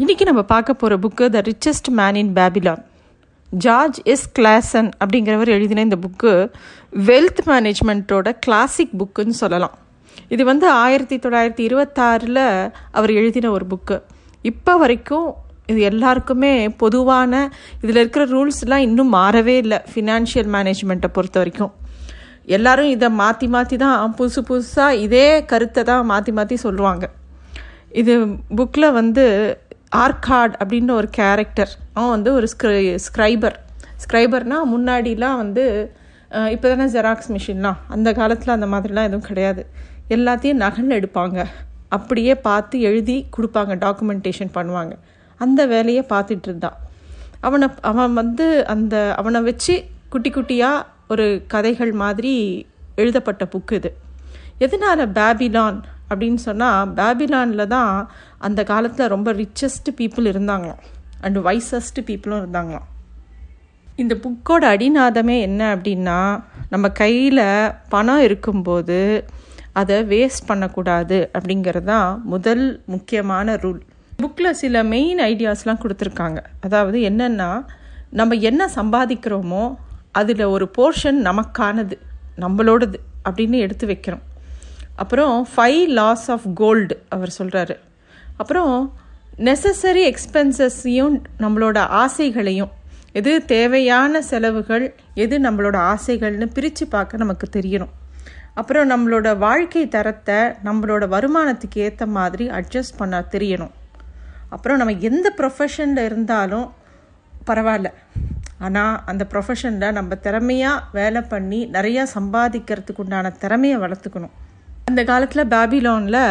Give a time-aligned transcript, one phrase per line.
[0.00, 2.82] இன்றைக்கி நம்ம பார்க்க போகிற book the richest man in Babylon
[3.50, 6.32] George S Clason அப்படிங்கிறவர் எழுதின இந்த புக்கு
[7.08, 9.74] வெல்த் மேனேஜ்மெண்ட்டோட கிளாசிக் புக்குன்னு சொல்லலாம்.
[10.34, 12.42] இது வந்து ஆயிரத்தி தொள்ளாயிரத்தி இருபத்தாறில்
[12.98, 13.98] அவர் எழுதின ஒரு புக்கு
[14.44, 15.28] இப்போ வரைக்கும்
[15.72, 16.54] இது எல்லாருக்குமே
[16.84, 17.42] பொதுவான
[17.82, 21.72] இதில் இருக்கிற ரூல்ஸ்லாம் இன்னும் மாறவே இல்லை ஃபினான்ஷியல் மேனேஜ்மெண்ட்டை பொறுத்த வரைக்கும்.
[22.56, 27.06] எல்லாரும் இதை மாற்றி மாற்றி தான் புதுசு புதுசாக இதே கருத்தை தான் மாற்றி மாற்றி சொல்லுவாங்க.
[28.00, 28.14] இது
[28.56, 29.24] புக்கில் வந்து
[29.92, 31.70] ஆர்காட் அப்படின்னு ஒரு கேரக்டர்.
[31.94, 33.56] அவன் வந்து ஒரு ஸ்க்ரை ஸ்க்ரைபர்
[34.02, 35.64] ஸ்க்ரைபர்னால் முன்னாடிலாம் வந்து
[36.54, 39.62] இப்போ தானே ஜெராக்ஸ் மிஷின்லாம் அந்த காலத்தில் அந்த மாதிரிலாம் எதுவும் கிடையாது.
[40.16, 41.38] எல்லாத்தையும் நகல் எடுப்பாங்க.
[41.96, 44.94] அப்படியே பார்த்து எழுதி கொடுப்பாங்க டாக்குமெண்டேஷன் பண்ணுவாங்க.
[45.40, 46.76] அந்த வேலையை பார்த்துட்டு இருந்தான்.
[47.40, 49.74] அவனை அவன் வந்து அந்த அவனை வச்சு
[50.12, 52.34] குட்டி குட்டியாக ஒரு கதைகள் மாதிரி
[53.02, 53.90] எழுதப்பட்ட புக்கு இது.
[54.64, 55.78] எதனால் பேபிலான்
[56.10, 57.92] அப்படின்னு சொன்னால் பேபிலானில் தான்
[58.38, 60.82] அந்த காலத்தில் ரொம்ப ரிச்சஸ்ட் பீப்புள் இருந்தாங்களாம்.
[61.20, 62.86] அண்ட் வைசஸ்ட் பீப்புளும் இருந்தாங்களாம்.
[63.96, 66.18] இந்த புக்கோட அடிநாதமே என்ன அப்படின்னா
[66.70, 67.44] நம்ம கையில்
[67.88, 68.98] பணம் இருக்கும்போது
[69.72, 73.80] அதை வேஸ்ட் பண்ணக்கூடாது அப்படிங்கிறது தான் முதல் முக்கியமான ரூல்
[74.22, 76.38] புக்கில் சில மெயின் ஐடியாஸ்லாம் கொடுத்துருக்காங்க.
[76.60, 77.50] அதாவது என்னென்னா
[78.10, 79.64] நம்ம என்ன சம்பாதிக்கிறோமோ
[80.12, 81.96] அதில் ஒரு போர்ஷன் நமக்கானது
[82.44, 82.98] நம்மளோடது
[83.28, 84.24] அப்படின்னு எடுத்து வைக்கிறோம்
[85.02, 87.76] அப்புறம் ஃபைவ் லாஸ் ஆஃப் கோல்டு அவர் சொல்கிறாரு
[88.36, 88.72] அப்புறம்
[89.48, 92.72] நெசசரி எக்ஸ்பென்சஸையும் நம்மளோட ஆசைகளையும்
[93.12, 94.86] எது தேவையான செலவுகள்
[95.24, 97.92] எது நம்மளோட ஆசைகள்னு பிரித்து பார்க்க நமக்கு தெரியணும்.
[98.54, 103.74] அப்புறம் நம்மளோட வாழ்க்கை தரத்தை நம்மளோட வருமானத்துக்கு ஏற்ற மாதிரி அட்ஜஸ்ட் பண்ண தெரியணும்.
[104.48, 106.66] அப்புறம் நம்ம எந்த ப்ரொஃபஷனில் இருந்தாலும்
[107.46, 107.90] பரவாயில்ல.
[108.58, 114.34] ஆனால் அந்த ப்ரொஃபஷனில் நம்ம திறமையாக வேலை பண்ணி நிறையா சம்பாதிக்கிறதுக்கு உண்டான திறமையை வளர்த்துக்கணும்.
[114.98, 116.22] அந்த காலத்தில் பேபிலோனில்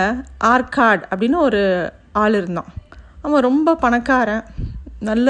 [0.44, 2.70] ஆர்காட் அப்படின்னு ஒரு ஆள் இருந்தான்.
[3.22, 4.42] அவன் ரொம்ப பணக்காரன்.
[5.00, 5.28] நல்ல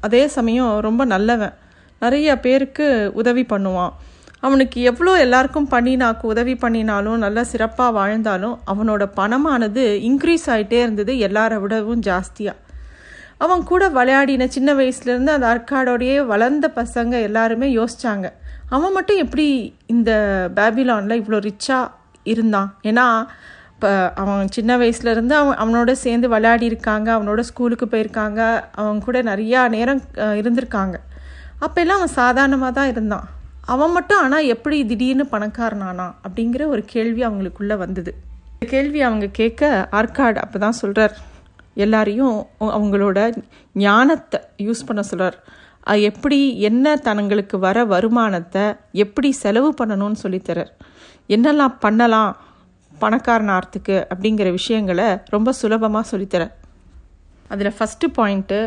[0.00, 1.52] அதே சமயம் ரொம்ப நல்லவன்.
[2.02, 3.92] நிறைய பேருக்கு உதவி பண்ணுவான்.
[4.40, 11.60] அவனுக்கு எவ்வளோ எல்லாருக்கும் பண்ணினாக்கு உதவி பண்ணினாலும் நல்லா சிறப்பாக வாழ்ந்தாலும் அவனோட பணமானது இன்க்ரீஸ் ஆகிட்டே இருந்தது எல்லாரை
[11.60, 12.58] விடவும் ஜாஸ்தியாக
[13.38, 18.26] அவன் கூட விளையாடின சின்ன வயசுலேருந்து அந்த அர்க்காடோடையே வளர்ந்த பசங்க எல்லாருமே யோசித்தாங்க
[18.68, 19.48] அவன் மட்டும் எப்படி
[19.86, 20.10] இந்த
[20.54, 21.86] பேபிலானில் இவ்வளோ ரிச்சாக
[22.32, 22.68] இருந்தான்.
[22.90, 23.06] ஏன்னா
[23.74, 23.90] இப்போ
[24.22, 28.40] அவன் சின்ன வயசுலேருந்து அவன் அவனோட சேர்ந்து விளையாடி இருக்காங்க அவனோட ஸ்கூலுக்கு போயிருக்காங்க
[28.80, 30.02] அவங்க கூட நிறையா நேரம்
[30.40, 30.96] இருந்திருக்காங்க.
[31.66, 33.26] அப்போல்லாம் அவன் சாதாரணமாக தான் இருந்தான்.
[33.74, 38.12] அவன் மட்டும் ஆனால் எப்படி திடீர்னு பணக்காரனானா அப்படிங்கிற ஒரு கேள்வி அவங்களுக்குள்ளே வந்தது.
[38.54, 41.14] இந்த கேள்வி அவங்க கேட்க ஆர்காட் அப்போ தான் சொல்கிறார்
[41.84, 42.36] எல்லாரையும்
[42.76, 43.18] அவங்களோட
[43.84, 45.36] ஞானத்தை யூஸ் பண்ண சொல்கிறார்
[46.10, 46.38] எப்படி
[46.68, 48.64] என்ன தனங்களுக்கு வர வருமானத்தை
[49.04, 50.72] எப்படி செலவு பண்ணணும்னு சொல்லித்தரார்
[51.34, 52.30] என்னெல்லாம் பண்ணலாம்
[53.02, 56.54] பணக்காரன் ஆர்த்துக்கு அப்படிங்கிற விஷயங்களை ரொம்ப சுலபமாக சொல்லித்தரேன்.
[57.52, 58.58] அதில் ஃபஸ்ட்டு பாயிண்ட்டு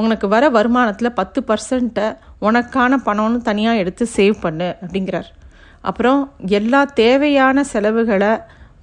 [0.00, 2.06] உனக்கு வர வருமானத்தில் பத்து பர்சன்ட்டை
[2.40, 5.28] உனக்கான பணம்னு தனியாக எடுத்து சேவ் பண்ணு அப்படிங்கிறார்.
[5.88, 6.20] அப்புறம்
[6.58, 8.32] எல்லா தேவையான செலவுகளை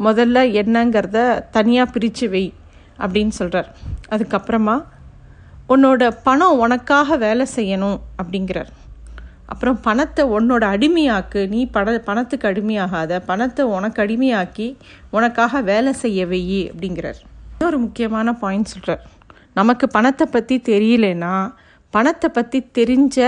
[0.06, 1.20] முதல்ல என்னங்கிறத
[1.58, 2.46] தனியாக பிரித்து வை
[3.04, 3.70] அப்படின்னு சொல்கிறார்
[4.10, 4.76] அதுக்கப்புறமா
[5.74, 8.72] உன்னோட பணம் உனக்காக வேலை செய்யணும் அப்படிங்கிறார்.
[9.52, 14.68] அப்புறம் பணத்தை உன்னோட அடிமையாக்கு நீ பண பணத்துக்கு அடிமையாகாத பணத்தை உனக்கு அடிமையாக்கி
[15.16, 17.20] உனக்காக வேலை செய்ய வெயி அப்படிங்கிறார்.
[17.54, 19.04] இன்னொரு முக்கியமான பாயிண்ட் சொல்கிறார்
[19.60, 21.36] நமக்கு பணத்தை பற்றி தெரியலனா
[21.94, 23.20] பணத்தை பற்றி தெரிஞ்ச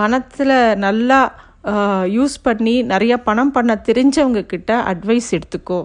[0.00, 1.20] பணத்தில் நல்லா
[2.16, 5.80] யூஸ் பண்ணி நிறையா பணம் பண்ண தெரிஞ்சவங்க கிட்ட அட்வைஸ் எடுத்துக்கோ.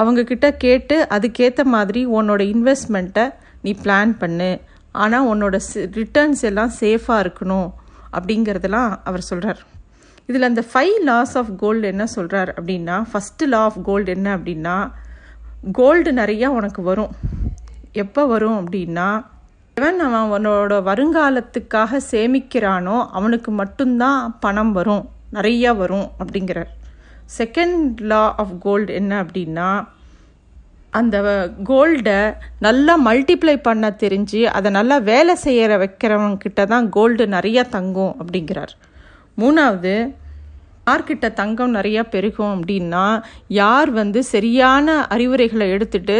[0.00, 3.26] அவங்கக்கிட்ட கேட்டு அதுக்கேற்ற மாதிரி உன்னோட இன்வெஸ்ட்மெண்ட்டை
[3.64, 4.50] நீ பிளான் பண்ணு.
[5.02, 5.56] ஆனால் உன்னோட
[5.98, 7.68] ரிட்டர்ன்ஸ் எல்லாம் சேஃபாக இருக்கணும்.
[8.12, 9.60] அப்படிங்கிறதெல்லாம் அவர் சொல்கிறார்
[10.26, 14.92] இதில் அந்த ஃபைவ் லாஸ் ஆஃப் கோல்டு என்ன சொல்கிறார் அப்படின்னா ஃபஸ்ட்டு லா ஆஃப் கோல்டு என்ன அப்படின்னா
[15.72, 17.10] கோல்டு நிறையா உனக்கு வரும்.
[17.92, 19.24] எப்போ வரும் அப்படின்னா
[19.74, 25.08] எவன் அவன் அவனோட வருங்காலத்துக்காக சேமிக்கிறானோ அவனுக்கு மட்டும்தான் பணம் வரும்.
[25.32, 26.70] நிறையா வரும் அப்படிங்கிறார்.
[27.38, 29.86] செகண்ட் லா ஆஃப் கோல்டு என்ன அப்படின்னா
[30.98, 31.16] அந்த
[31.70, 32.18] கோல்டை
[32.66, 38.72] நல்லா மல்டிப்ளை பண்ண தெரிஞ்சு அதை நல்லா வேலை செய்கிற வைக்கிறவங்கிட்ட தான் கோல்டு நிறையா தங்கும் அப்படிங்கிறார்.
[39.42, 39.96] மூணாவது
[40.88, 43.06] யார்கிட்ட தங்கம் நிறையா பெருகும் அப்படின்னா
[43.60, 46.18] யார் வந்து சரியான அறிவுரைகளை எடுத்துட்டு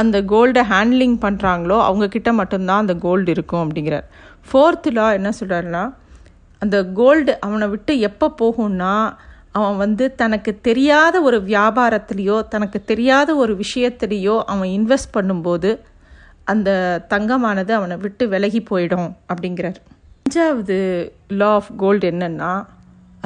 [0.00, 4.06] அந்த கோல்டை ஹேண்ட்லிங் பண்ணுறாங்களோ அவங்கக்கிட்ட மட்டும்தான் அந்த கோல்டு இருக்கும் அப்படிங்கிறார்.
[4.48, 5.84] ஃபோர்த்து லா என்ன சொல்கிறாருன்னா
[6.62, 8.94] அந்த கோல்டு அவனை விட்டு எப்போ போகும்னா
[9.56, 15.70] அவன் வந்து தனக்கு தெரியாத ஒரு வியாபாரத்துலேயோ தனக்கு தெரியாத ஒரு விஷயத்துலேயோ அவன் இன்வெஸ்ட் பண்ணும்போது
[16.52, 16.70] அந்த
[17.12, 19.78] தங்கமானது அவனை விட்டு விலகி போயிடும் அப்படிங்கிறார்.
[20.26, 20.76] அஞ்சாவது
[21.40, 22.52] லா ஆஃப் கோல்டு என்னென்னா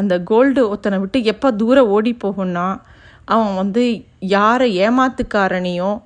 [0.01, 2.67] அந்த கோல்டு ஒருத்தனை விட்டு எப்போ தூரம் ஓடி போகும்னா
[3.35, 3.83] அவன் வந்து
[4.37, 5.99] யாரை ஏமாத்துக்காரனையும்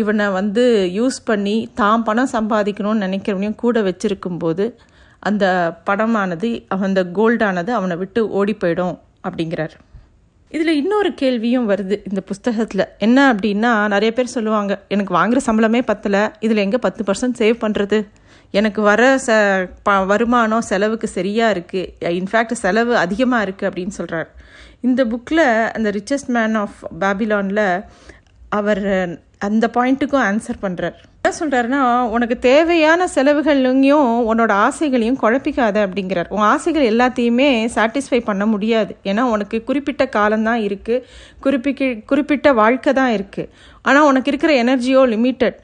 [0.00, 0.64] இவனை வந்து
[0.96, 4.64] யூஸ் பண்ணி தான் பணம் சம்பாதிக்கணும்னு நினைக்கிறவனையும் கூட வச்சிருக்கும்போது
[5.28, 5.44] அந்த
[5.88, 6.48] பணமானது
[6.86, 8.96] அந்த கோல்டானது அவனை விட்டு ஓடி போயிடும்.
[9.24, 9.74] அப்படிங்கிறார்.
[10.52, 12.84] இதில் இன்னொரு கேள்வியும் வருது இந்த புஸ்தகத்தில்.
[13.06, 16.22] என்ன அப்படின்னா நிறைய பேர் சொல்லுவாங்க எனக்கு வாங்குகிற சம்பளமே பத்தலை.
[16.46, 17.98] இதில் எங்கே பத்து பர்சன்ட் சேவ் பண்ணுறது
[18.58, 19.30] எனக்கு வர ச
[19.82, 24.28] ப வருமானம் செலவுக்கு சரியாக இருக்குது இன்ஃபேக்ட் செலவு அதிகமாக இருக்குது அப்படின்னு சொல்கிறார்
[24.88, 25.44] இந்த புக்கில்
[25.76, 27.64] அந்த ரிச்சஸ்ட் மேன் ஆஃப் பாபிலானில்
[28.58, 28.82] அவர்
[29.48, 31.80] அந்த பாயிண்ட்டுக்கும் ஆன்சர் பண்ணுறார் என்ன சொல்கிறாருன்னா
[32.14, 36.28] உனக்கு தேவையான செலவுகளையும் உன்னோட ஆசைகளையும் குழப்பிக்காத அப்படிங்கிறார்.
[36.34, 38.92] உன் ஆசைகள் எல்லாத்தையுமே சாட்டிஸ்ஃபை பண்ண முடியாது.
[39.10, 41.04] ஏன்னா உனக்கு குறிப்பிட்ட காலம்தான் இருக்குது
[41.40, 43.50] குறிப்பிட்ட குறிப்பிட்ட வாழ்க்கை தான் இருக்குது
[43.82, 45.58] ஆனால் உனக்கு இருக்கிற எனர்ஜியோ லிமிட்டட்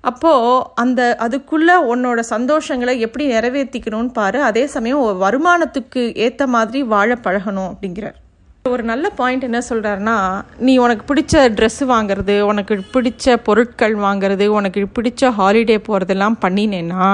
[0.00, 4.40] அப்போது அந்த அதுக்குள்ளே உன்னோட சந்தோஷங்களை எப்படி நிறைவேற்றிக்கணும்னு பாரு.
[4.50, 8.18] அதே சமயம் வருமானத்துக்கு ஏற்ற மாதிரி வாழ பழகணும் அப்படிங்கிறார்.
[8.64, 14.80] ஒரு நல்ல பாயிண்ட் என்ன சொல்கிறாருன்னா நீ உனக்கு பிடிச்ச ட்ரெஸ்ஸு வாங்குறது உனக்கு பிடிச்ச பொருட்கள் வாங்குறது உனக்கு
[14.98, 17.06] பிடிச்ச ஹாலிடே போகிறதெல்லாம் பண்ணினேன்னா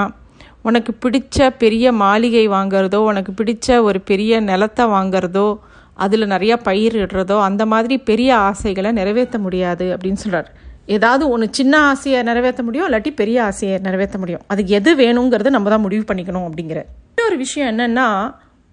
[0.62, 5.58] உனக்கு பிடிச்ச பெரிய மாளிகை வாங்குறதோ உனக்கு பிடிச்ச ஒரு பெரிய நிலத்தை வாங்குறதோ
[5.94, 10.50] அதில் நிறையா பயிரிடுறதோ அந்த மாதிரி பெரிய ஆசைகளை நிறைவேற்ற முடியாது அப்படின்னு சொல்கிறார்
[10.86, 14.40] ஏதாவது ஒன்று சின்ன ஆசையை நிறைவேற்ற முடியும் இல்லாட்டி பெரிய ஆசையை நிறைவேற்ற முடியும்.
[14.46, 16.82] அதுக்கு எது வேணுங்கிறது நம்ம தான் முடிவு பண்ணிக்கணும் அப்படிங்கிற.
[17.16, 18.06] இன்னொரு விஷயம் என்னென்னா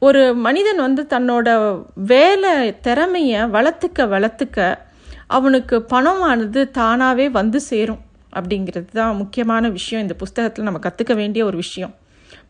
[0.08, 1.50] ஒரு மனிதன் வந்து தன்னோட
[2.12, 2.54] வேலை
[2.86, 4.60] திறமையை வளர்த்துக்க வளர்த்துக்க
[5.38, 8.02] அவனுக்கு பணமானது தானாகவே வந்து சேரும்
[8.38, 10.04] அப்படிங்கிறது தான் முக்கியமான விஷயம்.
[10.06, 11.94] இந்த புஸ்தகத்தில் நம்ம கற்றுக்க வேண்டிய ஒரு விஷயம்.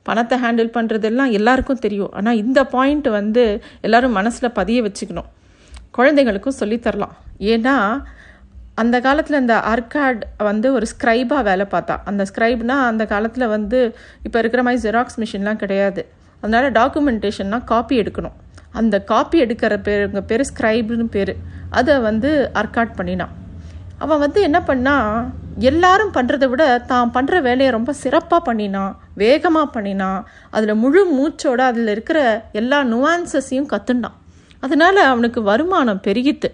[0.08, 2.12] பணத்தை ஹேண்டில் பண்ணுறதெல்லாம் எல்லாருக்கும் தெரியும்.
[2.18, 3.44] ஆனால் இந்த பாயிண்ட் வந்து
[3.88, 5.30] எல்லாரும் மனசில் பதிய வச்சுக்கணும்.
[5.98, 7.16] குழந்தைங்களுக்கும் சொல்லித்தரலாம்
[7.54, 7.78] ஏன்னா
[8.82, 11.96] அந்த காலத்தில் இந்த அர்காட் வந்து ஒரு ஸ்க்ரைபாக வேலை பார்த்தா.
[12.10, 13.80] அந்த ஸ்க்ரைப்னால் அந்த காலத்தில் வந்து
[14.28, 16.04] இப்போ இருக்கிற மாதிரி ஜெராக்ஸ் மிஷின்லாம் கிடையாது.
[16.46, 18.36] அதனால் டாக்குமெண்டேஷன்னா காப்பி எடுக்கணும்.
[18.80, 21.34] அந்த காப்பி எடுக்கிற பேருங்க பேர் ஸ்க்ரைப்னு பேர்.
[21.80, 22.30] அதை வந்து
[22.62, 23.34] அர்காட் பண்ணினான்.
[24.04, 24.96] அவன் வந்து என்ன பண்ணா
[25.70, 30.20] எல்லாரும் பண்ணுறதை விட தான் பண்ணுற வேலையை ரொம்ப சிறப்பாக பண்ணினான் வேகமாக பண்ணினான்.
[30.56, 32.20] அதில் முழு மூச்சோட அதில் இருக்கிற
[32.62, 34.18] எல்லா நுவான்சஸையும் கற்றுண்டான்
[34.64, 36.50] அதனால் அவனுக்கு வருமானம் பெருகித்து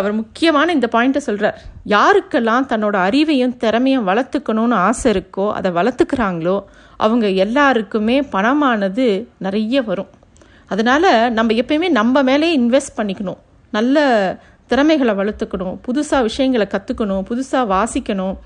[0.00, 1.56] அவர் முக்கியமான இந்த பாயிண்ட்டை சொல்கிறார்
[1.94, 6.56] யாருக்கெல்லாம் தன்னோட அறிவையும் திறமையும் வளர்த்துக்கணும்னு ஆசை இருக்கோ அதை வளர்த்துக்கிறாங்களோ
[6.96, 9.06] அவங்க எல்லாருக்குமே பணமானது
[9.38, 10.10] நிறைய வரும்.
[10.66, 13.40] அதனால் நம்ம எப்பயுமே நம்ம மேலே இன்வெஸ்ட் பண்ணிக்கணும்.
[13.72, 14.04] நல்ல
[14.70, 18.36] திறமைகளை வளர்த்துக்கணும் புதுசாக விஷயங்களை கற்றுக்கணும் புதுசாக வாசிக்கணும்.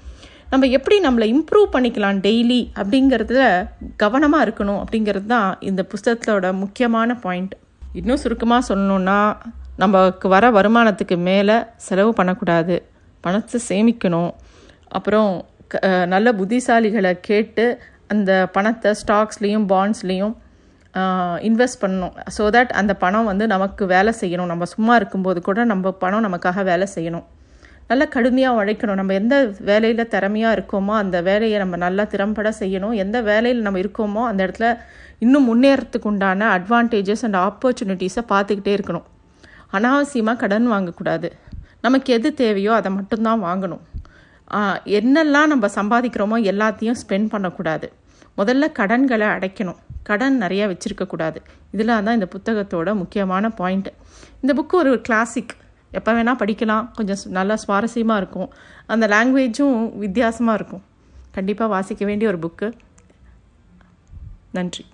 [0.53, 3.43] நம்ம எப்படி நம்மளை இம்ப்ரூவ் பண்ணிக்கலாம் டெய்லி அப்படிங்கிறதுல
[4.03, 7.55] கவனமாக இருக்கணும் அப்படிங்கிறது தான் இந்த புஸ்தகத்தோட முக்கியமான பாயிண்ட்
[7.99, 9.21] இன்னும் சுருக்கமாக சொல்லணுன்னா
[9.81, 12.89] நமக்கு வர வருமானத்துக்கு மேலே செலவு பண்ணக்கூடாது.
[13.21, 14.33] பணத்தை சேமிக்கணும்.
[14.89, 17.79] அப்புறம் க- நல்ல புத்திசாலிகளை கேட்டு
[18.09, 20.37] அந்த பணத்தை ஸ்டாக்ஸ்லேயும் பாண்ட்ஸ்லேயும்
[21.49, 22.13] இன்வெஸ்ட் பண்ணணும்.
[22.39, 24.47] ஸோ தட் அந்த பணம் வந்து நமக்கு வேலை செய்யணும்.
[24.47, 27.25] நம்ம சும்மா இருக்கும்போது கூட நம்ம பணம் நமக்காக வேலை செய்யணும்.
[27.89, 28.95] நல்லா கடுமையாக உழைக்கணும்.
[28.95, 32.95] நம்ம எந்த வேலையில் திறமையாக இருக்கோமோ அந்த வேலையை நம்ம நல்லா திறம்பட செய்யணும்.
[32.95, 34.79] எந்த வேலையில் நம்ம இருக்கோமோ அந்த இடத்துல
[35.19, 39.09] இன்னும் முன்னேறத்துக்கு உண்டான அட்வான்டேஜஸ் அண்ட் ஆப்பர்ச்சுனிட்டிஸை பார்த்துக்கிட்டே இருக்கணும்.
[39.77, 41.29] அனாவசியமாக கடன் வாங்கக்கூடாது.
[41.87, 43.83] நமக்கு எது தேவையோ அதை மட்டும்தான் வாங்கணும்.
[44.99, 47.87] என்னெல்லாம் நம்ம சம்பாதிக்கிறோமோ எல்லாத்தையும் ஸ்பெண்ட் பண்ணக்கூடாது.
[48.39, 49.79] முதல்ல கடன்களை அடைக்கணும்.
[50.09, 51.39] கடன் நிறையா வச்சுருக்கக்கூடாது.
[51.75, 53.91] இதெல்லாம் தான் இந்த புத்தகத்தோட முக்கியமான பாயிண்ட்
[54.43, 55.53] இந்த புக்கு ஒரு கிளாசிக்
[55.99, 56.85] எப்போ வேணால் படிக்கலாம்.
[56.97, 58.51] கொஞ்சம் நல்லா சுவாரஸ்யமாக இருக்கும்.
[58.93, 60.85] அந்த லாங்குவேஜும் வித்தியாசமாக இருக்கும்.
[61.37, 62.69] கண்டிப்பாக வாசிக்க வேண்டிய ஒரு புக்கு
[64.59, 64.85] நன்றி.